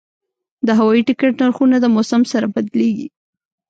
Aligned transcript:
د 0.67 0.69
هوایي 0.79 1.01
ټکټ 1.07 1.33
نرخونه 1.41 1.75
د 1.79 1.85
موسم 1.95 2.21
سره 2.31 2.45
بدلېږي. 2.53 3.07